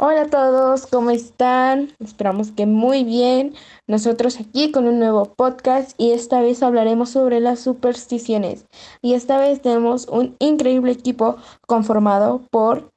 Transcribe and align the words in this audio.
Hola 0.00 0.22
a 0.22 0.26
todos, 0.26 0.86
¿cómo 0.86 1.10
están? 1.10 1.92
Esperamos 1.98 2.52
que 2.52 2.66
muy 2.66 3.02
bien. 3.02 3.56
Nosotros 3.88 4.38
aquí 4.38 4.70
con 4.70 4.86
un 4.86 5.00
nuevo 5.00 5.24
podcast 5.34 6.00
y 6.00 6.12
esta 6.12 6.40
vez 6.40 6.62
hablaremos 6.62 7.10
sobre 7.10 7.40
las 7.40 7.58
supersticiones. 7.58 8.66
Y 9.02 9.14
esta 9.14 9.38
vez 9.38 9.60
tenemos 9.60 10.06
un 10.06 10.36
increíble 10.38 10.92
equipo 10.92 11.38
conformado 11.66 12.42
por 12.52 12.92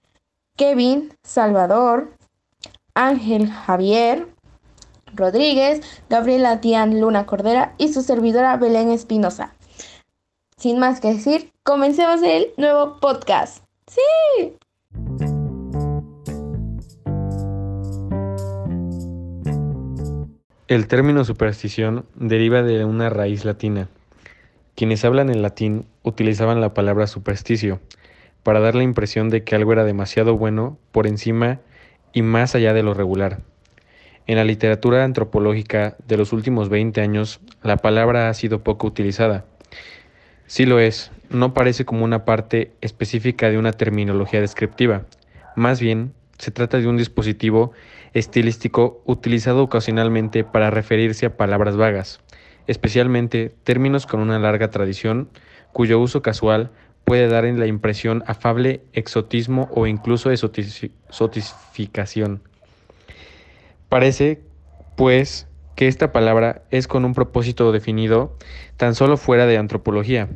Kevin, 0.55 1.12
Salvador, 1.23 2.12
Ángel 2.94 3.49
Javier, 3.49 4.27
Rodríguez, 5.16 5.81
Gabriela 6.08 6.62
Tian 6.62 7.02
Luna 7.02 7.26
Cordera 7.26 7.73
y 7.80 7.91
su 7.91 8.04
servidora 8.04 8.58
Belén 8.58 8.91
Espinosa. 8.91 9.55
Sin 10.55 10.77
más 10.77 10.99
que 10.99 11.16
decir, 11.16 11.52
comencemos 11.63 12.22
el 12.22 12.54
nuevo 12.58 12.99
podcast. 12.99 13.63
¡Sí! 13.88 14.61
El 20.71 20.88
término 20.88 21.25
superstición 21.25 22.05
deriva 22.16 22.63
de 22.63 22.85
una 22.85 23.09
raíz 23.09 23.43
latina. 23.43 23.89
Quienes 24.73 25.03
hablan 25.03 25.30
en 25.30 25.41
latín 25.41 25.85
utilizaban 26.02 26.61
la 26.61 26.73
palabra 26.73 27.07
supersticio 27.07 27.81
para 28.41 28.61
dar 28.61 28.75
la 28.75 28.84
impresión 28.84 29.27
de 29.27 29.44
que 29.44 29.53
algo 29.53 29.73
era 29.73 29.84
demasiado 29.84 30.38
bueno 30.38 30.77
por 30.94 31.07
encima 31.07 31.59
y 32.13 32.21
más 32.21 32.55
allá 32.55 32.71
de 32.71 32.84
lo 32.84 32.94
regular. 32.94 33.41
En 34.27 34.38
la 34.38 34.45
literatura 34.45 35.03
antropológica 35.03 35.97
de 36.07 36.16
los 36.16 36.31
últimos 36.31 36.70
20 36.70 37.02
años, 37.02 37.41
la 37.63 37.75
palabra 37.75 38.30
ha 38.30 38.33
sido 38.33 38.63
poco 38.63 38.88
utilizada. 38.88 39.44
Sí 40.47 40.66
lo 40.66 40.80
es, 40.80 41.11
no 41.30 41.53
parece 41.53 41.83
como 41.83 42.05
una 42.05 42.23
parte 42.23 42.72
específica 42.80 43.49
de 43.49 43.58
una 43.58 43.73
terminología 43.73 44.39
descriptiva. 44.39 45.03
Más 45.58 45.81
bien, 45.81 46.13
se 46.38 46.50
trata 46.50 46.78
de 46.78 46.88
un 46.88 46.95
dispositivo 46.95 47.73
estilístico 48.14 49.02
utilizado 49.06 49.64
ocasionalmente 49.64 50.44
para 50.44 50.70
referirse 50.70 51.26
a 51.26 51.38
palabras 51.38 51.78
vagas, 51.78 52.20
especialmente 52.68 53.53
términos 53.64 54.06
con 54.06 54.20
una 54.20 54.40
larga 54.40 54.70
tradición, 54.70 55.30
cuyo 55.72 56.00
uso 56.00 56.22
casual 56.22 56.72
puede 57.03 57.28
dar 57.28 57.45
en 57.45 57.59
la 57.59 57.68
impresión 57.68 58.23
afable, 58.28 58.81
exotismo 58.94 59.70
o 59.73 59.88
incluso 59.88 60.31
exotificación. 60.31 62.42
Parece, 63.90 64.42
pues, 64.96 65.48
que 65.75 65.88
esta 65.88 66.12
palabra 66.12 66.64
es 66.70 66.88
con 66.88 67.06
un 67.06 67.14
propósito 67.14 67.72
definido 67.72 68.38
tan 68.78 68.96
solo 68.96 69.18
fuera 69.18 69.48
de 69.48 69.58
antropología. 69.58 70.30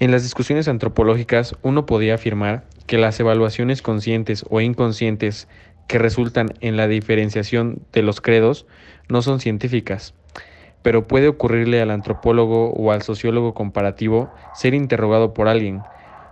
En 0.00 0.10
las 0.10 0.22
discusiones 0.22 0.68
antropológicas 0.68 1.54
uno 1.62 1.86
podía 1.86 2.14
afirmar 2.14 2.64
que 2.86 2.98
las 2.98 3.20
evaluaciones 3.20 3.82
conscientes 3.82 4.44
o 4.50 4.60
inconscientes 4.60 5.46
que 5.90 5.98
resultan 5.98 6.54
en 6.60 6.76
la 6.76 6.86
diferenciación 6.86 7.82
de 7.92 8.02
los 8.02 8.20
credos 8.20 8.64
no 9.08 9.22
son 9.22 9.40
científicas, 9.40 10.14
pero 10.82 11.08
puede 11.08 11.26
ocurrirle 11.26 11.82
al 11.82 11.90
antropólogo 11.90 12.70
o 12.70 12.92
al 12.92 13.02
sociólogo 13.02 13.54
comparativo 13.54 14.32
ser 14.54 14.72
interrogado 14.72 15.34
por 15.34 15.48
alguien, 15.48 15.82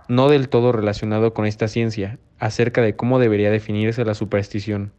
no 0.07 0.29
del 0.29 0.47
todo 0.47 0.71
relacionado 0.71 1.33
con 1.33 1.45
esta 1.45 1.67
ciencia, 1.67 2.19
acerca 2.39 2.81
de 2.81 2.95
cómo 2.95 3.19
debería 3.19 3.51
definirse 3.51 4.05
la 4.05 4.13
superstición. 4.13 4.93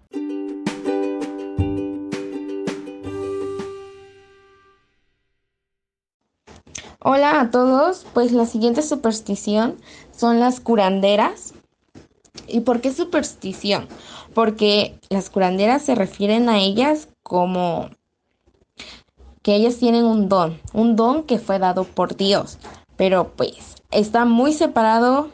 Hola 6.98 7.41
a 7.41 7.50
todos, 7.50 8.06
pues 8.12 8.33
la 8.33 8.44
siguiente 8.44 8.83
superstición 8.83 9.77
son 10.14 10.38
las 10.38 10.61
curanderas. 10.61 11.55
¿Y 12.46 12.60
por 12.60 12.80
qué 12.80 12.92
superstición? 12.92 13.88
Porque 14.34 14.98
las 15.08 15.30
curanderas 15.30 15.82
se 15.82 15.94
refieren 15.94 16.48
a 16.48 16.58
ellas 16.58 17.08
como 17.22 17.91
que 19.42 19.54
ellas 19.54 19.78
tienen 19.78 20.04
un 20.04 20.28
don, 20.28 20.60
un 20.72 20.96
don 20.96 21.24
que 21.24 21.38
fue 21.38 21.58
dado 21.58 21.84
por 21.84 22.16
Dios, 22.16 22.58
pero 22.96 23.32
pues 23.36 23.76
está 23.90 24.24
muy 24.24 24.52
separado 24.52 25.30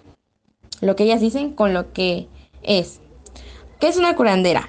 lo 0.81 0.95
que 0.97 1.05
ellas 1.05 1.21
dicen 1.21 1.53
con 1.53 1.75
lo 1.75 1.93
que 1.93 2.29
es. 2.63 3.01
¿Qué 3.81 3.89
es 3.89 3.97
una 3.97 4.15
curandera? 4.17 4.69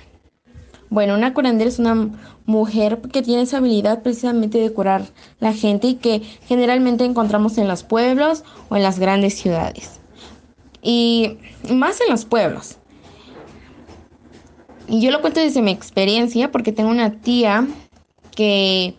Bueno, 0.89 1.15
una 1.15 1.33
curandera 1.33 1.69
es 1.69 1.79
una 1.79 2.09
mujer 2.45 2.99
que 3.11 3.21
tiene 3.21 3.43
esa 3.43 3.57
habilidad 3.57 4.01
precisamente 4.01 4.57
de 4.57 4.71
curar 4.73 5.05
la 5.39 5.53
gente 5.53 5.87
y 5.87 5.95
que 5.95 6.21
generalmente 6.47 7.03
encontramos 7.03 7.57
en 7.57 7.67
los 7.67 7.83
pueblos 7.83 8.43
o 8.69 8.75
en 8.77 8.83
las 8.83 8.97
grandes 8.99 9.37
ciudades. 9.37 9.99
Y 10.89 11.37
más 11.69 11.99
en 11.99 12.09
los 12.09 12.23
pueblos. 12.23 12.77
Y 14.87 15.01
yo 15.01 15.11
lo 15.11 15.19
cuento 15.19 15.41
desde 15.41 15.61
mi 15.61 15.71
experiencia 15.71 16.49
porque 16.49 16.71
tengo 16.71 16.89
una 16.89 17.19
tía 17.19 17.67
que 18.33 18.95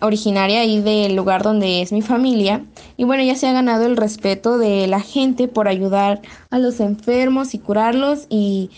originaria 0.00 0.60
ahí 0.60 0.80
del 0.80 1.14
lugar 1.14 1.42
donde 1.42 1.82
es 1.82 1.92
mi 1.92 2.00
familia. 2.00 2.64
Y 2.96 3.04
bueno, 3.04 3.22
ella 3.22 3.34
se 3.34 3.46
ha 3.48 3.52
ganado 3.52 3.84
el 3.84 3.98
respeto 3.98 4.56
de 4.56 4.86
la 4.86 5.00
gente 5.00 5.46
por 5.46 5.68
ayudar 5.68 6.22
a 6.48 6.58
los 6.58 6.80
enfermos 6.80 7.52
y 7.52 7.58
curarlos 7.58 8.24
y 8.30 8.70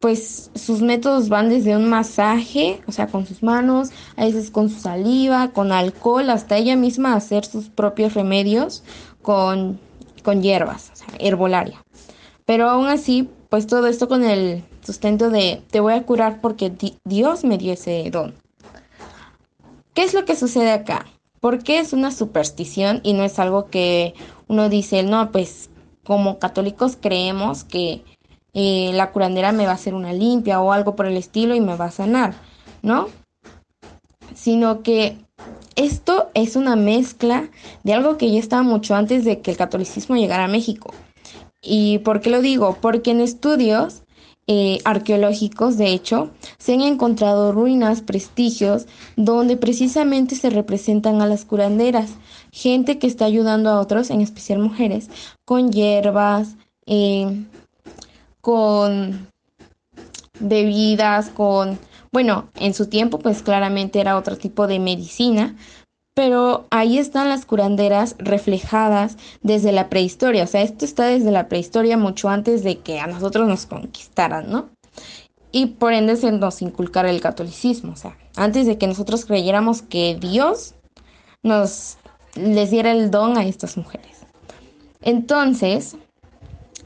pues 0.00 0.50
sus 0.56 0.82
métodos 0.82 1.28
van 1.28 1.50
desde 1.50 1.76
un 1.76 1.88
masaje, 1.88 2.82
o 2.88 2.92
sea, 2.92 3.06
con 3.06 3.26
sus 3.26 3.44
manos, 3.44 3.90
a 4.16 4.24
veces 4.24 4.50
con 4.50 4.68
su 4.70 4.80
saliva, 4.80 5.52
con 5.52 5.70
alcohol, 5.70 6.30
hasta 6.30 6.56
ella 6.56 6.74
misma 6.74 7.14
hacer 7.14 7.44
sus 7.44 7.70
propios 7.70 8.14
remedios 8.14 8.82
con, 9.22 9.78
con 10.24 10.42
hierbas, 10.42 10.90
herbolaria. 11.18 11.82
Pero 12.44 12.68
aún 12.68 12.86
así, 12.86 13.28
pues 13.48 13.66
todo 13.66 13.86
esto 13.86 14.08
con 14.08 14.24
el 14.24 14.64
sustento 14.82 15.30
de 15.30 15.62
te 15.70 15.80
voy 15.80 15.94
a 15.94 16.02
curar 16.04 16.40
porque 16.40 16.72
Dios 17.04 17.44
me 17.44 17.58
dio 17.58 17.72
ese 17.72 18.10
don. 18.10 18.34
¿Qué 19.94 20.02
es 20.02 20.12
lo 20.12 20.24
que 20.24 20.36
sucede 20.36 20.72
acá? 20.72 21.06
¿Por 21.40 21.62
qué 21.62 21.78
es 21.78 21.92
una 21.92 22.10
superstición 22.10 23.00
y 23.02 23.12
no 23.12 23.22
es 23.22 23.38
algo 23.38 23.66
que 23.66 24.14
uno 24.48 24.68
dice, 24.68 25.02
no, 25.02 25.30
pues 25.30 25.70
como 26.04 26.38
católicos 26.38 26.98
creemos 27.00 27.64
que 27.64 28.02
eh, 28.52 28.92
la 28.94 29.10
curandera 29.10 29.52
me 29.52 29.64
va 29.64 29.72
a 29.72 29.74
hacer 29.74 29.94
una 29.94 30.12
limpia 30.12 30.60
o 30.60 30.72
algo 30.72 30.96
por 30.96 31.06
el 31.06 31.16
estilo 31.16 31.54
y 31.54 31.60
me 31.60 31.76
va 31.76 31.86
a 31.86 31.90
sanar, 31.90 32.34
¿no? 32.82 33.08
Sino 34.34 34.82
que 34.82 35.23
esto 35.76 36.30
es 36.34 36.56
una 36.56 36.76
mezcla 36.76 37.48
de 37.82 37.94
algo 37.94 38.16
que 38.16 38.30
ya 38.30 38.38
estaba 38.38 38.62
mucho 38.62 38.94
antes 38.94 39.24
de 39.24 39.40
que 39.40 39.50
el 39.50 39.56
catolicismo 39.56 40.16
llegara 40.16 40.44
a 40.44 40.48
México. 40.48 40.94
¿Y 41.62 41.98
por 41.98 42.20
qué 42.20 42.30
lo 42.30 42.40
digo? 42.42 42.78
Porque 42.80 43.10
en 43.10 43.20
estudios 43.20 44.02
eh, 44.46 44.80
arqueológicos, 44.84 45.78
de 45.78 45.88
hecho, 45.88 46.30
se 46.58 46.74
han 46.74 46.82
encontrado 46.82 47.52
ruinas, 47.52 48.02
prestigios, 48.02 48.86
donde 49.16 49.56
precisamente 49.56 50.36
se 50.36 50.50
representan 50.50 51.22
a 51.22 51.26
las 51.26 51.44
curanderas, 51.44 52.10
gente 52.52 52.98
que 52.98 53.06
está 53.06 53.24
ayudando 53.24 53.70
a 53.70 53.80
otros, 53.80 54.10
en 54.10 54.20
especial 54.20 54.58
mujeres, 54.58 55.08
con 55.44 55.72
hierbas, 55.72 56.56
eh, 56.86 57.44
con 58.42 59.28
bebidas, 60.38 61.30
con, 61.30 61.78
bueno, 62.14 62.48
en 62.54 62.74
su 62.74 62.86
tiempo 62.86 63.18
pues 63.18 63.42
claramente 63.42 64.00
era 64.00 64.16
otro 64.16 64.38
tipo 64.38 64.68
de 64.68 64.78
medicina, 64.78 65.56
pero 66.14 66.68
ahí 66.70 66.96
están 66.96 67.28
las 67.28 67.44
curanderas 67.44 68.14
reflejadas 68.20 69.16
desde 69.42 69.72
la 69.72 69.88
prehistoria, 69.88 70.44
o 70.44 70.46
sea, 70.46 70.62
esto 70.62 70.84
está 70.84 71.06
desde 71.06 71.32
la 71.32 71.48
prehistoria 71.48 71.98
mucho 71.98 72.28
antes 72.28 72.62
de 72.62 72.78
que 72.78 73.00
a 73.00 73.08
nosotros 73.08 73.48
nos 73.48 73.66
conquistaran, 73.66 74.48
¿no? 74.48 74.68
Y 75.50 75.66
por 75.66 75.92
ende 75.92 76.14
se 76.14 76.30
nos 76.30 76.62
inculcara 76.62 77.10
el 77.10 77.20
catolicismo, 77.20 77.94
o 77.94 77.96
sea, 77.96 78.16
antes 78.36 78.64
de 78.68 78.78
que 78.78 78.86
nosotros 78.86 79.24
creyéramos 79.24 79.82
que 79.82 80.16
Dios 80.20 80.74
nos 81.42 81.96
les 82.36 82.70
diera 82.70 82.92
el 82.92 83.10
don 83.10 83.36
a 83.38 83.44
estas 83.44 83.76
mujeres. 83.76 84.18
Entonces, 85.02 85.96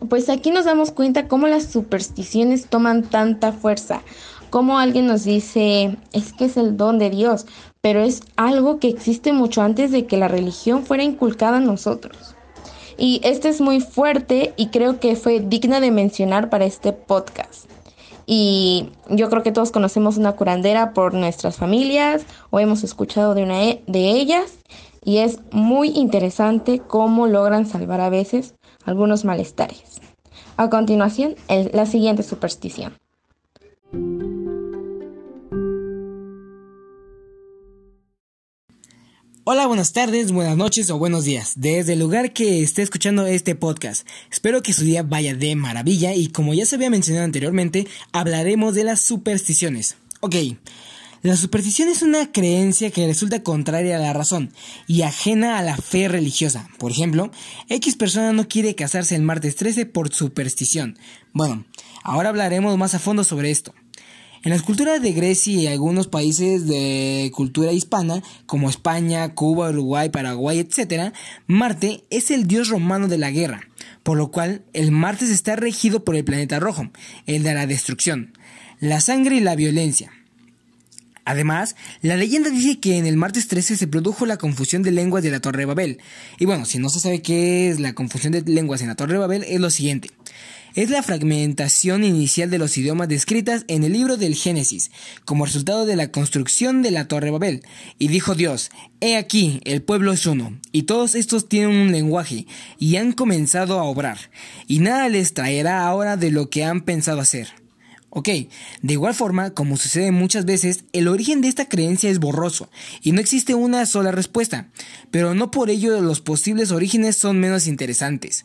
pues 0.09 0.31
aquí 0.31 0.51
nos 0.53 0.65
damos 0.65 0.91
cuenta 0.91 1.29
cómo 1.29 1.49
las 1.49 1.65
supersticiones 1.65 2.67
toman 2.67 3.03
tanta 3.03 3.53
fuerza, 3.53 4.01
como 4.50 4.79
alguien 4.79 5.06
nos 5.06 5.25
dice, 5.25 5.97
es 6.12 6.33
que 6.33 6.47
es 6.47 6.56
el 6.56 6.77
don 6.77 6.99
de 6.99 7.11
Dios, 7.11 7.47
pero 7.81 8.03
es 8.03 8.23
algo 8.37 8.79
que 8.79 8.89
existe 8.89 9.33
mucho 9.33 9.62
antes 9.62 9.91
de 9.91 10.06
que 10.06 10.17
la 10.17 10.29
religión 10.29 10.85
fuera 10.85 11.03
inculcada 11.03 11.59
a 11.59 11.61
nosotros. 11.61 12.35
Y 12.97 13.21
este 13.23 13.49
es 13.49 13.61
muy 13.61 13.81
fuerte 13.81 14.53
y 14.56 14.69
creo 14.69 14.99
que 14.99 15.15
fue 15.15 15.41
digna 15.41 15.81
de 15.81 15.91
mencionar 15.91 16.50
para 16.50 16.65
este 16.65 16.93
podcast. 16.93 17.71
Y 18.27 18.91
yo 19.09 19.31
creo 19.31 19.43
que 19.43 19.53
todos 19.53 19.71
conocemos 19.71 20.19
una 20.19 20.33
curandera 20.33 20.93
por 20.93 21.15
nuestras 21.15 21.56
familias 21.56 22.27
o 22.50 22.61
hemos 22.61 22.85
escuchado 22.85 23.35
de 23.35 23.45
una 23.45 23.65
e, 23.65 23.83
de 23.87 24.11
ellas 24.11 24.59
y 25.03 25.19
es 25.19 25.41
muy 25.53 25.89
interesante 25.91 26.81
cómo 26.81 27.27
logran 27.27 27.67
salvar 27.67 28.00
a 28.00 28.11
veces 28.11 28.55
algunos 28.85 29.25
malestares. 29.25 30.00
A 30.56 30.69
continuación, 30.69 31.37
la 31.49 31.87
siguiente 31.87 32.23
superstición. 32.23 32.95
Hola, 39.50 39.67
buenas 39.67 39.95
tardes, 39.95 40.31
buenas 40.31 40.59
noches 40.59 40.91
o 40.91 40.99
buenos 40.99 41.25
días, 41.25 41.55
desde 41.56 41.95
el 41.95 42.00
lugar 42.00 42.35
que 42.35 42.62
esté 42.62 42.83
escuchando 42.83 43.27
este 43.27 43.55
podcast. 43.55 44.06
Espero 44.31 44.62
que 44.62 44.75
su 44.75 44.85
día 44.85 45.03
vaya 45.03 45.35
de 45.35 45.56
maravilla 45.56 46.15
y 46.15 46.29
como 46.29 46.53
ya 46.53 46.67
se 46.67 46.77
había 46.77 46.91
mencionado 46.91 47.25
anteriormente, 47.25 47.87
hablaremos 48.12 48.75
de 48.75 48.85
las 48.85 49.00
supersticiones. 49.00 49.97
Ok, 50.21 50.35
la 51.23 51.35
superstición 51.35 51.89
es 51.89 52.03
una 52.03 52.31
creencia 52.31 52.91
que 52.91 53.06
resulta 53.06 53.43
contraria 53.43 53.97
a 53.97 54.00
la 54.00 54.12
razón 54.12 54.53
y 54.87 55.00
ajena 55.00 55.56
a 55.56 55.62
la 55.62 55.79
fe 55.79 56.09
religiosa. 56.09 56.69
Por 56.79 56.93
ejemplo, 56.93 57.31
X 57.71 57.97
persona 57.97 58.35
no 58.35 58.49
quiere 58.49 58.75
casarse 58.75 59.17
el 59.17 59.23
martes 59.23 59.56
13 59.56 59.87
por 59.87 60.12
superstición. 60.12 60.99
Bueno, 61.33 61.65
ahora 62.03 62.29
hablaremos 62.29 62.77
más 62.77 62.95
a 62.95 62.99
fondo 62.99 63.25
sobre 63.25 63.50
esto. 63.50 63.73
En 64.44 64.50
las 64.50 64.62
culturas 64.62 65.02
de 65.02 65.12
Grecia 65.12 65.52
y 65.52 65.67
algunos 65.67 66.06
países 66.06 66.67
de 66.69 67.31
cultura 67.35 67.73
hispana, 67.73 68.23
como 68.46 68.70
España, 68.70 69.35
Cuba, 69.35 69.70
Uruguay, 69.70 70.11
Paraguay, 70.11 70.61
etc., 70.61 71.12
Marte 71.46 72.05
es 72.11 72.31
el 72.31 72.46
dios 72.46 72.69
romano 72.69 73.08
de 73.08 73.19
la 73.19 73.32
guerra, 73.32 73.69
por 74.05 74.17
lo 74.17 74.31
cual 74.31 74.62
el 74.75 74.93
martes 74.93 75.31
está 75.31 75.56
regido 75.56 76.05
por 76.05 76.14
el 76.14 76.25
planeta 76.25 76.61
rojo, 76.61 76.88
el 77.26 77.43
de 77.43 77.55
la 77.55 77.67
destrucción, 77.67 78.32
la 78.79 79.00
sangre 79.00 79.37
y 79.37 79.40
la 79.40 79.56
violencia. 79.56 80.12
Además, 81.29 81.77
la 82.01 82.17
leyenda 82.17 82.49
dice 82.49 82.81
que 82.81 82.97
en 82.97 83.05
el 83.05 83.19
martes 83.19 83.49
13 83.49 83.77
se 83.77 83.87
produjo 83.87 84.25
la 84.25 84.39
confusión 84.39 84.83
de 84.83 84.93
lenguas 84.93 85.23
de 85.23 85.31
la 85.31 85.41
Torre 85.41 85.59
de 85.59 85.67
Babel. 85.67 85.99
Y 86.39 86.47
bueno, 86.47 86.65
si 86.65 86.79
no 86.79 86.89
se 86.89 87.01
sabe 87.01 87.21
qué 87.21 87.69
es 87.69 87.81
la 87.81 87.93
confusión 87.93 88.33
de 88.33 88.41
lenguas 88.41 88.81
en 88.81 88.89
la 88.89 88.95
Torre 88.95 89.13
de 89.13 89.19
Babel, 89.19 89.45
es 89.47 89.61
lo 89.61 89.69
siguiente 89.69 90.09
es 90.75 90.91
la 90.91 91.03
fragmentación 91.03 92.05
inicial 92.05 92.51
de 92.51 92.59
los 92.59 92.79
idiomas 92.79 93.09
descritas 93.09 93.65
en 93.67 93.83
el 93.83 93.95
libro 93.95 94.17
del 94.17 94.37
Génesis, 94.37 94.93
como 95.25 95.45
resultado 95.45 95.87
de 95.87 95.97
la 95.97 96.13
construcción 96.13 96.83
de 96.83 96.93
la 96.93 97.09
Torre 97.09 97.33
Babel. 97.33 97.63
Y 97.99 98.07
dijo 98.09 98.37
Dios, 98.37 98.71
He 99.01 99.17
aquí, 99.17 99.61
el 99.65 99.83
pueblo 99.83 100.13
es 100.13 100.25
uno, 100.27 100.57
y 100.71 100.85
todos 100.85 101.17
estos 101.17 101.49
tienen 101.49 101.71
un 101.71 101.91
lenguaje, 101.91 102.47
y 102.79 102.95
han 102.95 103.13
comenzado 103.13 103.81
a 103.81 103.85
obrar, 103.85 104.19
y 104.69 104.79
nada 104.79 105.09
les 105.09 105.35
traerá 105.35 105.85
ahora 105.85 106.17
de 106.17 106.31
lo 106.31 106.49
que 106.49 106.63
han 106.63 106.83
pensado 106.83 107.21
hacer. 107.21 107.49
Ok, 108.19 108.31
de 108.82 108.93
igual 108.93 109.15
forma, 109.15 109.50
como 109.50 109.76
sucede 109.76 110.11
muchas 110.11 110.44
veces, 110.44 110.82
el 110.93 111.06
origen 111.06 111.41
de 111.41 111.47
esta 111.47 111.69
creencia 111.69 112.11
es 112.11 112.19
borroso 112.19 112.69
y 113.00 113.12
no 113.12 113.20
existe 113.20 113.55
una 113.55 113.87
sola 113.87 114.11
respuesta, 114.11 114.67
pero 115.12 115.35
no 115.35 115.53
por 115.53 115.70
ello 115.70 116.00
los 116.00 116.20
posibles 116.20 116.73
orígenes 116.73 117.15
son 117.15 117.38
menos 117.38 117.69
interesantes. 117.69 118.44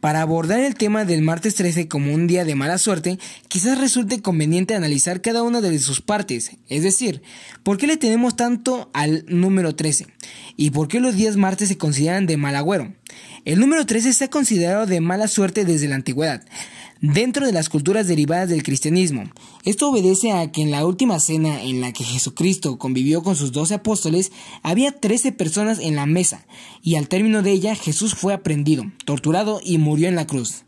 Para 0.00 0.22
abordar 0.22 0.60
el 0.60 0.74
tema 0.74 1.04
del 1.04 1.20
martes 1.20 1.54
13 1.56 1.86
como 1.86 2.14
un 2.14 2.28
día 2.28 2.46
de 2.46 2.54
mala 2.54 2.78
suerte, 2.78 3.18
quizás 3.48 3.76
resulte 3.76 4.22
conveniente 4.22 4.74
analizar 4.74 5.20
cada 5.20 5.42
una 5.42 5.60
de 5.60 5.78
sus 5.80 6.00
partes, 6.00 6.52
es 6.70 6.82
decir, 6.82 7.20
¿por 7.62 7.76
qué 7.76 7.86
le 7.86 7.98
tenemos 7.98 8.36
tanto 8.36 8.90
al 8.94 9.26
número 9.28 9.74
13? 9.76 10.06
¿Y 10.56 10.70
por 10.70 10.88
qué 10.88 10.98
los 10.98 11.14
días 11.14 11.36
martes 11.36 11.68
se 11.68 11.76
consideran 11.76 12.24
de 12.24 12.38
mal 12.38 12.56
agüero? 12.56 12.94
El 13.44 13.60
número 13.60 13.84
13 13.84 14.14
se 14.14 14.24
ha 14.24 14.28
considerado 14.28 14.86
de 14.86 15.02
mala 15.02 15.28
suerte 15.28 15.66
desde 15.66 15.88
la 15.88 15.96
antigüedad 15.96 16.42
dentro 17.00 17.46
de 17.46 17.52
las 17.52 17.68
culturas 17.68 18.06
derivadas 18.08 18.48
del 18.48 18.62
cristianismo. 18.62 19.24
Esto 19.64 19.88
obedece 19.88 20.32
a 20.32 20.50
que 20.52 20.62
en 20.62 20.70
la 20.70 20.84
última 20.84 21.18
cena 21.18 21.62
en 21.62 21.80
la 21.80 21.92
que 21.92 22.04
Jesucristo 22.04 22.78
convivió 22.78 23.22
con 23.22 23.36
sus 23.36 23.52
doce 23.52 23.74
apóstoles, 23.74 24.32
había 24.62 24.92
trece 24.92 25.32
personas 25.32 25.78
en 25.78 25.96
la 25.96 26.06
mesa, 26.06 26.46
y 26.82 26.96
al 26.96 27.08
término 27.08 27.42
de 27.42 27.52
ella 27.52 27.74
Jesús 27.74 28.14
fue 28.14 28.34
aprendido, 28.34 28.84
torturado 29.04 29.60
y 29.64 29.78
murió 29.78 30.08
en 30.08 30.16
la 30.16 30.26
cruz. 30.26 30.64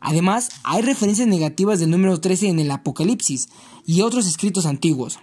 Además, 0.00 0.50
hay 0.64 0.82
referencias 0.82 1.28
negativas 1.28 1.80
del 1.80 1.90
número 1.90 2.20
13 2.20 2.48
en 2.48 2.58
el 2.58 2.70
Apocalipsis 2.70 3.48
y 3.86 4.02
otros 4.02 4.26
escritos 4.26 4.66
antiguos. 4.66 5.18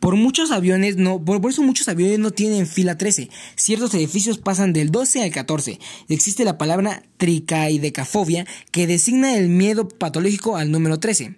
Por 0.00 0.14
muchos 0.16 0.50
aviones 0.52 0.96
no, 0.96 1.24
por, 1.24 1.40
eso 1.50 1.62
muchos 1.62 1.88
aviones 1.88 2.18
no 2.18 2.30
tienen 2.30 2.66
fila 2.66 2.96
13. 2.96 3.30
Ciertos 3.56 3.94
edificios 3.94 4.38
pasan 4.38 4.72
del 4.72 4.90
12 4.90 5.22
al 5.24 5.30
14. 5.30 5.80
Existe 6.08 6.44
la 6.44 6.58
palabra 6.58 7.02
tricaidecafobia 7.16 8.46
que 8.70 8.86
designa 8.86 9.36
el 9.36 9.48
miedo 9.48 9.88
patológico 9.88 10.56
al 10.56 10.70
número 10.70 11.00
13. 11.00 11.36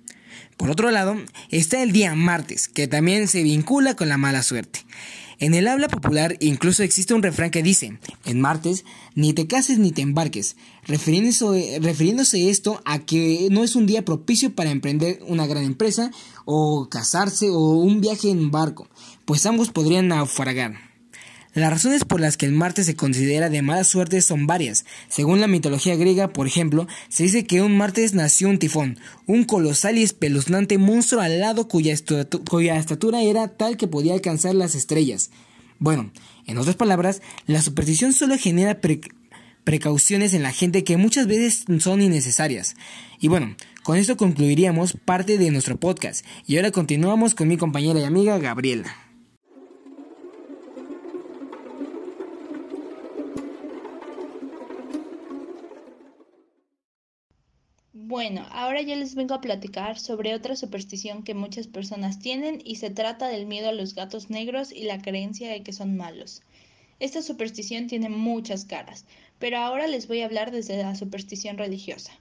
Por 0.56 0.70
otro 0.70 0.90
lado, 0.90 1.16
está 1.50 1.82
el 1.82 1.90
día 1.90 2.14
martes, 2.14 2.68
que 2.68 2.86
también 2.86 3.28
se 3.28 3.42
vincula 3.42 3.96
con 3.96 4.10
la 4.10 4.18
mala 4.18 4.42
suerte. 4.42 4.84
En 5.40 5.54
el 5.54 5.68
habla 5.68 5.88
popular 5.88 6.36
incluso 6.40 6.82
existe 6.82 7.14
un 7.14 7.22
refrán 7.22 7.50
que 7.50 7.62
dice, 7.62 7.98
en 8.26 8.40
martes, 8.42 8.84
ni 9.14 9.32
te 9.32 9.46
cases 9.46 9.78
ni 9.78 9.90
te 9.90 10.02
embarques, 10.02 10.54
refiriéndose, 10.86 12.50
esto 12.50 12.82
a 12.84 12.98
que 12.98 13.48
no 13.50 13.64
es 13.64 13.74
un 13.74 13.86
día 13.86 14.04
propicio 14.04 14.54
para 14.54 14.70
emprender 14.70 15.20
una 15.26 15.46
gran 15.46 15.64
empresa 15.64 16.10
o 16.44 16.90
casarse 16.90 17.48
o 17.48 17.58
un 17.58 18.02
viaje 18.02 18.28
en 18.28 18.50
barco, 18.50 18.86
pues 19.24 19.46
ambos 19.46 19.70
podrían 19.70 20.08
naufragar. 20.08 20.89
Las 21.52 21.70
razones 21.70 22.04
por 22.04 22.20
las 22.20 22.36
que 22.36 22.46
el 22.46 22.52
martes 22.52 22.86
se 22.86 22.94
considera 22.94 23.50
de 23.50 23.60
mala 23.60 23.82
suerte 23.82 24.20
son 24.22 24.46
varias. 24.46 24.84
Según 25.08 25.40
la 25.40 25.48
mitología 25.48 25.96
griega, 25.96 26.32
por 26.32 26.46
ejemplo, 26.46 26.86
se 27.08 27.24
dice 27.24 27.44
que 27.44 27.60
un 27.60 27.76
martes 27.76 28.14
nació 28.14 28.48
un 28.48 28.58
tifón, 28.58 28.98
un 29.26 29.42
colosal 29.42 29.98
y 29.98 30.04
espeluznante 30.04 30.78
monstruo 30.78 31.20
alado 31.20 31.66
cuya, 31.66 31.96
cuya 32.48 32.76
estatura 32.76 33.22
era 33.22 33.48
tal 33.48 33.76
que 33.76 33.88
podía 33.88 34.14
alcanzar 34.14 34.54
las 34.54 34.76
estrellas. 34.76 35.30
Bueno, 35.80 36.12
en 36.46 36.58
otras 36.58 36.76
palabras, 36.76 37.20
la 37.46 37.62
superstición 37.62 38.12
solo 38.12 38.38
genera 38.38 38.78
precauciones 39.64 40.34
en 40.34 40.44
la 40.44 40.52
gente 40.52 40.84
que 40.84 40.98
muchas 40.98 41.26
veces 41.26 41.64
son 41.80 42.00
innecesarias. 42.00 42.76
Y 43.18 43.26
bueno, 43.26 43.56
con 43.82 43.96
esto 43.96 44.16
concluiríamos 44.16 44.92
parte 45.04 45.36
de 45.36 45.50
nuestro 45.50 45.78
podcast. 45.80 46.24
Y 46.46 46.58
ahora 46.58 46.70
continuamos 46.70 47.34
con 47.34 47.48
mi 47.48 47.56
compañera 47.56 47.98
y 47.98 48.04
amiga 48.04 48.38
Gabriela. 48.38 49.09
Bueno, 58.22 58.46
ahora 58.50 58.82
yo 58.82 58.96
les 58.96 59.14
vengo 59.14 59.32
a 59.32 59.40
platicar 59.40 59.98
sobre 59.98 60.34
otra 60.34 60.54
superstición 60.54 61.22
que 61.22 61.32
muchas 61.32 61.68
personas 61.68 62.18
tienen 62.18 62.60
y 62.66 62.76
se 62.76 62.90
trata 62.90 63.28
del 63.28 63.46
miedo 63.46 63.70
a 63.70 63.72
los 63.72 63.94
gatos 63.94 64.28
negros 64.28 64.72
y 64.72 64.82
la 64.82 65.00
creencia 65.00 65.50
de 65.50 65.62
que 65.62 65.72
son 65.72 65.96
malos. 65.96 66.42
Esta 66.98 67.22
superstición 67.22 67.86
tiene 67.86 68.10
muchas 68.10 68.66
caras, 68.66 69.06
pero 69.38 69.56
ahora 69.56 69.86
les 69.86 70.06
voy 70.06 70.20
a 70.20 70.26
hablar 70.26 70.50
desde 70.50 70.76
la 70.76 70.94
superstición 70.96 71.56
religiosa. 71.56 72.12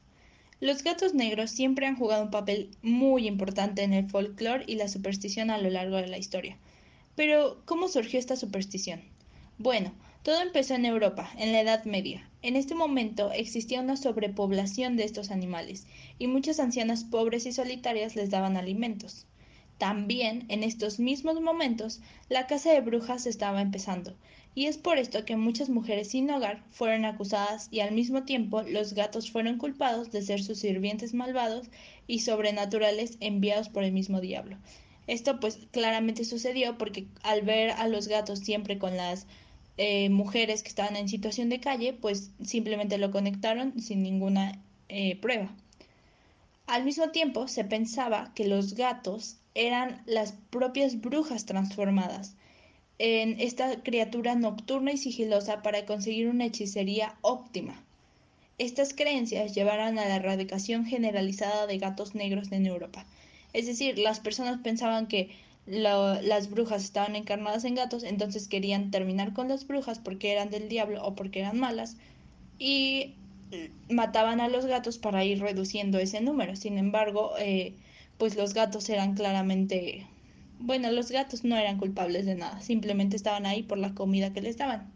Los 0.62 0.84
gatos 0.84 1.16
negros 1.16 1.52
siempre 1.52 1.86
han 1.86 1.98
jugado 1.98 2.24
un 2.24 2.32
papel 2.32 2.70
muy 2.82 3.28
importante 3.28 3.84
en 3.84 3.92
el 3.92 4.10
folclore 4.10 4.64
y 4.68 4.76
la 4.76 4.88
superstición 4.88 5.50
a 5.50 5.58
lo 5.58 5.70
largo 5.70 5.98
de 5.98 6.08
la 6.08 6.18
historia. 6.18 6.58
Pero, 7.18 7.62
¿cómo 7.66 7.90
surgió 7.90 8.20
esta 8.20 8.38
superstición? 8.38 9.02
Bueno, 9.58 9.92
todo 10.24 10.42
empezó 10.42 10.76
en 10.76 10.86
Europa, 10.86 11.32
en 11.38 11.52
la 11.52 11.62
Edad 11.62 11.86
Media. 11.86 12.30
En 12.42 12.56
este 12.56 12.76
momento 12.76 13.32
existía 13.32 13.82
una 13.82 13.98
sobrepoblación 13.98 14.96
de 14.96 15.04
estos 15.04 15.32
animales, 15.32 15.88
y 16.18 16.28
muchas 16.28 16.60
ancianas 16.60 17.04
pobres 17.04 17.46
y 17.46 17.54
solitarias 17.54 18.16
les 18.16 18.30
daban 18.30 18.58
alimentos. 18.58 19.26
También, 19.78 20.46
en 20.50 20.64
estos 20.64 21.00
mismos 21.00 21.40
momentos, 21.40 22.02
la 22.28 22.48
caza 22.48 22.72
de 22.74 22.82
brujas 22.82 23.26
estaba 23.26 23.62
empezando, 23.62 24.16
y 24.56 24.66
es 24.66 24.78
por 24.78 24.98
esto 24.98 25.24
que 25.24 25.38
muchas 25.38 25.70
mujeres 25.70 26.10
sin 26.10 26.30
hogar 26.32 26.64
fueron 26.72 27.06
acusadas 27.06 27.70
y 27.72 27.80
al 27.80 27.94
mismo 27.94 28.24
tiempo 28.24 28.62
los 28.64 28.94
gatos 28.94 29.32
fueron 29.32 29.58
culpados 29.58 30.12
de 30.12 30.22
ser 30.22 30.44
sus 30.44 30.60
sirvientes 30.60 31.14
malvados 31.14 31.68
y 32.08 32.20
sobrenaturales 32.20 33.18
enviados 33.22 33.70
por 33.70 33.86
el 33.86 33.94
mismo 33.94 34.20
diablo. 34.20 34.58
Esto 35.08 35.40
pues 35.40 35.60
claramente 35.72 36.26
sucedió 36.26 36.78
porque 36.78 37.08
al 37.24 37.42
ver 37.44 37.72
a 37.72 37.88
los 37.88 38.08
gatos 38.10 38.40
siempre 38.40 38.78
con 38.78 38.98
las 38.98 39.28
eh, 39.82 40.10
mujeres 40.10 40.62
que 40.62 40.68
estaban 40.68 40.98
en 40.98 41.08
situación 41.08 41.48
de 41.48 41.62
calle, 41.62 41.94
pues 41.94 42.32
simplemente 42.44 42.98
lo 42.98 43.12
conectaron 43.12 43.80
sin 43.80 44.04
ninguna 44.04 44.62
eh, 44.90 45.16
prueba. 45.22 45.56
Al 46.68 46.84
mismo 46.84 47.12
tiempo, 47.12 47.48
se 47.48 47.64
pensaba 47.64 48.34
que 48.36 48.46
los 48.46 48.76
gatos 48.76 49.38
eran 49.56 50.04
las 50.06 50.34
propias 50.50 51.00
brujas 51.00 51.46
transformadas 51.46 52.36
en 52.98 53.40
esta 53.40 53.82
criatura 53.82 54.36
nocturna 54.36 54.92
y 54.92 54.98
sigilosa 54.98 55.62
para 55.62 55.86
conseguir 55.86 56.28
una 56.28 56.48
hechicería 56.48 57.18
óptima. 57.22 57.82
Estas 58.58 58.94
creencias 58.94 59.56
llevaron 59.56 59.98
a 59.98 60.06
la 60.10 60.18
erradicación 60.18 60.86
generalizada 60.88 61.68
de 61.68 61.78
gatos 61.78 62.16
negros 62.16 62.52
en 62.52 62.66
Europa. 62.66 63.06
Es 63.54 63.66
decir, 63.66 63.98
las 63.98 64.20
personas 64.20 64.60
pensaban 64.62 65.08
que 65.08 65.30
las 65.70 66.50
brujas 66.50 66.84
estaban 66.84 67.16
encarnadas 67.16 67.64
en 67.64 67.76
gatos, 67.76 68.04
entonces 68.04 68.48
querían 68.48 68.92
terminar 68.92 69.34
con 69.34 69.48
las 69.48 69.68
brujas 69.68 70.00
porque 70.00 70.32
eran 70.32 70.50
del 70.50 70.68
diablo 70.68 71.04
o 71.04 71.16
porque 71.16 71.40
eran 71.40 71.60
malas 71.60 71.98
y 72.58 73.16
mataban 73.90 74.42
a 74.42 74.48
los 74.48 74.66
gatos 74.66 74.98
para 74.98 75.24
ir 75.24 75.40
reduciendo 75.42 76.00
ese 76.00 76.22
número. 76.22 76.56
Sin 76.56 76.78
embargo, 76.78 77.34
eh, 77.40 77.74
pues 78.18 78.36
los 78.36 78.54
gatos 78.54 78.90
eran 78.90 79.16
claramente, 79.16 80.06
bueno, 80.60 80.92
los 80.92 81.12
gatos 81.12 81.44
no 81.44 81.56
eran 81.56 81.78
culpables 81.78 82.26
de 82.26 82.36
nada, 82.36 82.62
simplemente 82.62 83.16
estaban 83.16 83.46
ahí 83.46 83.64
por 83.64 83.78
la 83.78 83.94
comida 83.94 84.34
que 84.34 84.42
les 84.42 84.58
daban. 84.58 84.92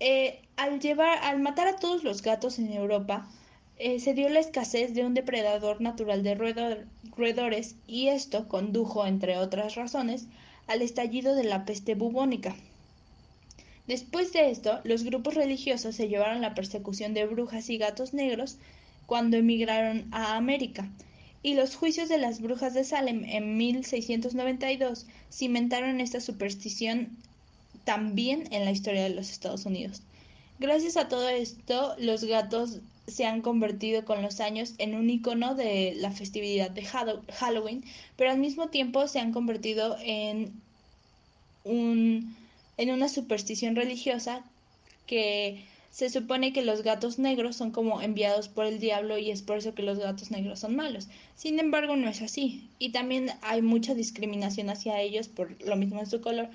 Eh, 0.00 0.42
al 0.56 0.80
llevar, 0.80 1.18
al 1.22 1.40
matar 1.40 1.68
a 1.68 1.76
todos 1.76 2.04
los 2.04 2.22
gatos 2.22 2.58
en 2.58 2.72
Europa, 2.72 3.28
eh, 3.78 4.00
se 4.00 4.14
dio 4.14 4.28
la 4.28 4.40
escasez 4.40 4.94
de 4.94 5.04
un 5.04 5.14
depredador 5.14 5.80
natural 5.80 6.22
de 6.22 6.34
roedores 6.34 7.76
y 7.86 8.08
esto 8.08 8.48
condujo, 8.48 9.06
entre 9.06 9.38
otras 9.38 9.76
razones, 9.76 10.26
al 10.66 10.82
estallido 10.82 11.34
de 11.34 11.44
la 11.44 11.64
peste 11.64 11.94
bubónica. 11.94 12.56
Después 13.86 14.32
de 14.32 14.50
esto, 14.50 14.80
los 14.84 15.04
grupos 15.04 15.34
religiosos 15.34 15.96
se 15.96 16.08
llevaron 16.08 16.42
la 16.42 16.54
persecución 16.54 17.14
de 17.14 17.26
brujas 17.26 17.70
y 17.70 17.78
gatos 17.78 18.12
negros 18.12 18.58
cuando 19.06 19.38
emigraron 19.38 20.06
a 20.12 20.36
América, 20.36 20.90
y 21.42 21.54
los 21.54 21.76
juicios 21.76 22.08
de 22.08 22.18
las 22.18 22.40
brujas 22.40 22.74
de 22.74 22.84
Salem 22.84 23.24
en 23.24 23.56
1692 23.56 25.06
cimentaron 25.32 26.00
esta 26.00 26.20
superstición 26.20 27.16
también 27.84 28.52
en 28.52 28.64
la 28.64 28.72
historia 28.72 29.04
de 29.04 29.14
los 29.14 29.30
Estados 29.30 29.64
Unidos. 29.64 30.02
Gracias 30.58 30.96
a 30.96 31.08
todo 31.08 31.28
esto, 31.28 31.94
los 31.98 32.24
gatos 32.24 32.80
se 33.08 33.26
han 33.26 33.42
convertido 33.42 34.04
con 34.04 34.22
los 34.22 34.40
años 34.40 34.74
en 34.78 34.94
un 34.94 35.10
icono 35.10 35.54
de 35.54 35.94
la 35.96 36.12
festividad 36.12 36.70
de 36.70 36.84
Halloween, 36.84 37.84
pero 38.16 38.30
al 38.30 38.38
mismo 38.38 38.68
tiempo 38.68 39.08
se 39.08 39.18
han 39.18 39.32
convertido 39.32 39.96
en 40.00 40.52
un 41.64 42.36
en 42.76 42.90
una 42.92 43.08
superstición 43.08 43.74
religiosa 43.74 44.44
que 45.06 45.64
se 45.90 46.10
supone 46.10 46.52
que 46.52 46.62
los 46.62 46.82
gatos 46.82 47.18
negros 47.18 47.56
son 47.56 47.72
como 47.72 48.00
enviados 48.00 48.48
por 48.48 48.66
el 48.66 48.78
diablo 48.78 49.18
y 49.18 49.30
es 49.32 49.42
por 49.42 49.58
eso 49.58 49.74
que 49.74 49.82
los 49.82 49.98
gatos 49.98 50.30
negros 50.30 50.60
son 50.60 50.76
malos. 50.76 51.08
Sin 51.34 51.58
embargo, 51.58 51.96
no 51.96 52.08
es 52.08 52.22
así. 52.22 52.68
Y 52.78 52.90
también 52.90 53.30
hay 53.42 53.62
mucha 53.62 53.94
discriminación 53.94 54.70
hacia 54.70 55.00
ellos 55.00 55.26
por 55.26 55.60
lo 55.62 55.74
mismo 55.74 55.98
en 55.98 56.06
su 56.06 56.20
color. 56.20 56.48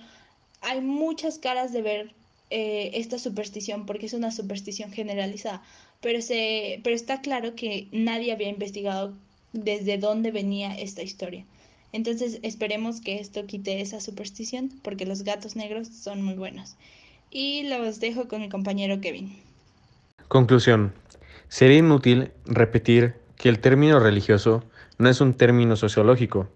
Hay 0.62 0.80
muchas 0.80 1.40
caras 1.40 1.74
de 1.74 1.82
ver 1.82 2.14
eh, 2.52 2.92
esta 2.94 3.20
superstición 3.20 3.86
porque 3.86 4.06
es 4.06 4.14
una 4.14 4.32
superstición 4.32 4.92
generalizada. 4.94 5.62
Pero, 6.04 6.22
se, 6.22 6.82
pero 6.84 6.96
está 6.96 7.22
claro 7.22 7.56
que 7.56 7.88
nadie 7.92 8.32
había 8.32 8.50
investigado 8.50 9.14
desde 9.54 9.98
dónde 9.98 10.30
venía 10.30 10.78
esta 10.78 11.02
historia. 11.02 11.46
Entonces 11.94 12.40
esperemos 12.44 13.02
que 13.02 13.20
esto 13.20 13.46
quite 13.46 13.82
esa 13.82 14.02
superstición 14.02 14.70
porque 14.84 15.06
los 15.06 15.24
gatos 15.24 15.56
negros 15.56 15.88
son 15.88 16.22
muy 16.22 16.34
buenos. 16.34 16.76
Y 17.32 17.64
los 17.64 18.00
dejo 18.00 18.28
con 18.28 18.42
mi 18.42 18.50
compañero 18.50 19.00
Kevin. 19.00 19.36
Conclusión. 20.28 20.94
Sería 21.48 21.78
inútil 21.78 22.32
repetir 22.46 23.16
que 23.38 23.50
el 23.50 23.60
término 23.60 24.00
religioso 24.00 24.64
no 24.98 25.10
es 25.10 25.22
un 25.22 25.36
término 25.36 25.76
sociológico, 25.76 26.50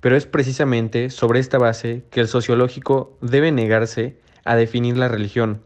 pero 0.00 0.16
es 0.16 0.26
precisamente 0.26 1.10
sobre 1.10 1.40
esta 1.40 1.58
base 1.58 2.04
que 2.10 2.20
el 2.20 2.28
sociológico 2.28 3.16
debe 3.20 3.52
negarse 3.52 4.16
a 4.44 4.54
definir 4.54 4.96
la 4.96 5.08
religión. 5.08 5.62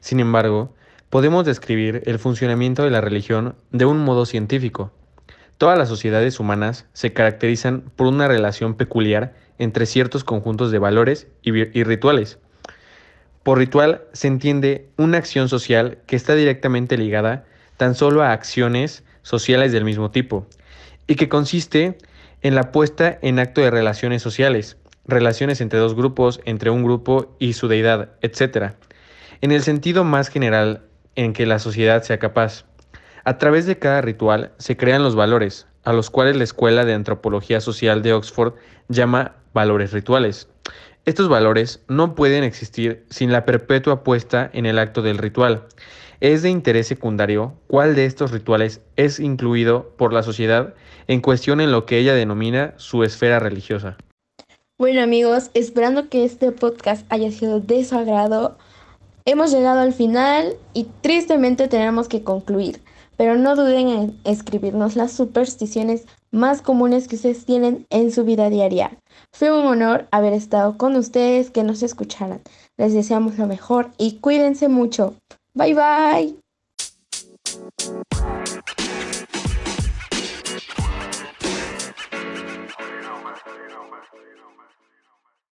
Sin 0.00 0.18
embargo, 0.18 0.74
podemos 1.10 1.44
describir 1.44 2.02
el 2.06 2.18
funcionamiento 2.18 2.82
de 2.82 2.90
la 2.90 3.00
religión 3.00 3.54
de 3.70 3.84
un 3.84 3.98
modo 3.98 4.26
científico, 4.26 4.92
Todas 5.58 5.76
las 5.76 5.88
sociedades 5.88 6.38
humanas 6.38 6.86
se 6.92 7.12
caracterizan 7.12 7.82
por 7.96 8.06
una 8.06 8.28
relación 8.28 8.74
peculiar 8.74 9.34
entre 9.58 9.86
ciertos 9.86 10.22
conjuntos 10.22 10.70
de 10.70 10.78
valores 10.78 11.26
y, 11.42 11.50
rituales. 11.82 12.38
Por 13.42 13.58
ritual 13.58 14.02
se 14.12 14.28
entiende 14.28 14.88
una 14.96 15.18
acción 15.18 15.48
social 15.48 15.98
que 16.06 16.14
está 16.14 16.36
directamente 16.36 16.96
ligada 16.96 17.44
tan 17.76 17.96
solo 17.96 18.22
a 18.22 18.32
acciones 18.32 19.02
sociales 19.22 19.72
del 19.72 19.84
mismo 19.84 20.12
tipo 20.12 20.46
y 21.08 21.16
que 21.16 21.28
consiste 21.28 21.98
en 22.42 22.54
la 22.54 22.70
puesta 22.70 23.18
en 23.20 23.40
acto 23.40 23.60
de 23.60 23.72
relaciones 23.72 24.22
sociales, 24.22 24.76
relaciones 25.06 25.60
entre 25.60 25.80
dos 25.80 25.96
grupos, 25.96 26.40
entre 26.44 26.70
un 26.70 26.84
grupo 26.84 27.34
y 27.40 27.54
su 27.54 27.66
deidad, 27.66 28.10
etc. 28.22 28.74
En 29.40 29.50
el 29.50 29.64
sentido 29.64 30.04
más 30.04 30.28
general 30.28 30.82
en 31.18 31.32
que 31.32 31.46
la 31.46 31.58
sociedad 31.58 32.04
sea 32.04 32.20
capaz. 32.20 32.64
A 33.24 33.38
través 33.38 33.66
de 33.66 33.76
cada 33.76 34.00
ritual 34.00 34.52
se 34.58 34.76
crean 34.76 35.02
los 35.02 35.16
valores, 35.16 35.66
a 35.82 35.92
los 35.92 36.10
cuales 36.10 36.36
la 36.36 36.44
Escuela 36.44 36.84
de 36.84 36.94
Antropología 36.94 37.60
Social 37.60 38.02
de 38.02 38.12
Oxford 38.12 38.54
llama 38.88 39.34
valores 39.52 39.92
rituales. 39.92 40.48
Estos 41.06 41.28
valores 41.28 41.82
no 41.88 42.14
pueden 42.14 42.44
existir 42.44 43.04
sin 43.10 43.32
la 43.32 43.44
perpetua 43.44 44.04
puesta 44.04 44.48
en 44.52 44.64
el 44.64 44.78
acto 44.78 45.02
del 45.02 45.18
ritual. 45.18 45.64
Es 46.20 46.42
de 46.42 46.50
interés 46.50 46.86
secundario 46.86 47.54
cuál 47.66 47.96
de 47.96 48.04
estos 48.04 48.30
rituales 48.30 48.80
es 48.94 49.18
incluido 49.18 49.92
por 49.96 50.12
la 50.12 50.22
sociedad 50.22 50.74
en 51.08 51.20
cuestión 51.20 51.60
en 51.60 51.72
lo 51.72 51.84
que 51.84 51.98
ella 51.98 52.14
denomina 52.14 52.74
su 52.76 53.02
esfera 53.02 53.40
religiosa. 53.40 53.96
Bueno 54.78 55.02
amigos, 55.02 55.50
esperando 55.54 56.08
que 56.08 56.24
este 56.24 56.52
podcast 56.52 57.04
haya 57.12 57.32
sido 57.32 57.58
de 57.58 57.84
su 57.84 57.98
agrado, 57.98 58.56
hemos 59.30 59.52
llegado 59.52 59.80
al 59.80 59.92
final 59.92 60.54
y 60.74 60.84
tristemente 61.02 61.68
tenemos 61.68 62.08
que 62.08 62.22
concluir 62.22 62.80
pero 63.18 63.36
no 63.36 63.56
duden 63.56 63.88
en 63.88 64.20
escribirnos 64.24 64.96
las 64.96 65.12
supersticiones 65.12 66.06
más 66.30 66.62
comunes 66.62 67.08
que 67.08 67.16
ustedes 67.16 67.44
tienen 67.44 67.84
en 67.90 68.12
su 68.12 68.24
vida 68.24 68.48
diaria. 68.48 68.96
Fue 69.32 69.50
un 69.50 69.66
honor 69.66 70.06
haber 70.12 70.32
estado 70.32 70.78
con 70.78 70.94
ustedes, 70.96 71.50
que 71.50 71.64
nos 71.64 71.82
escucharan. 71.82 72.40
Les 72.78 72.94
deseamos 72.94 73.36
lo 73.36 73.46
mejor 73.46 73.90
y 73.98 74.20
cuídense 74.20 74.68
mucho. 74.68 75.16
Bye 75.52 75.74
bye. 75.74 76.47